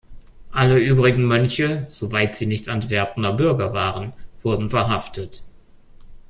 [0.49, 5.43] Alle übrigen Mönche, soweit sie nicht Antwerpener Bürger waren, wurden verhaftet.